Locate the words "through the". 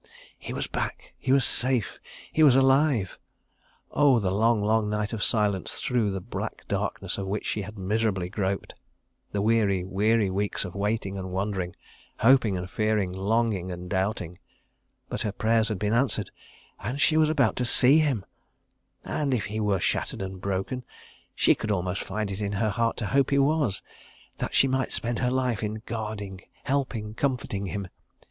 5.79-6.19